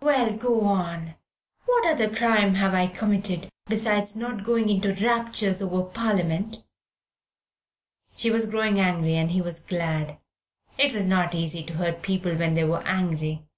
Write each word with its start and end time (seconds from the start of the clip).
"Well, 0.00 0.32
go 0.36 0.60
on. 0.66 1.16
What 1.66 1.84
other 1.84 2.08
crime 2.08 2.54
have 2.54 2.74
I 2.74 2.86
committed 2.86 3.48
besides 3.66 4.14
not 4.14 4.44
going 4.44 4.68
into 4.68 4.94
raptures 4.94 5.60
over 5.60 5.82
Parliament?" 5.82 6.62
She 8.14 8.30
was 8.30 8.46
growing 8.46 8.78
angry, 8.78 9.16
and 9.16 9.32
he 9.32 9.42
was 9.42 9.58
glad. 9.58 10.18
It 10.78 10.94
is 10.94 11.08
not 11.08 11.32
so 11.32 11.38
easy 11.38 11.64
to 11.64 11.74
hurt 11.74 12.02
people 12.02 12.36
when 12.36 12.54
they 12.54 12.62
are 12.62 12.86
angry. 12.86 13.48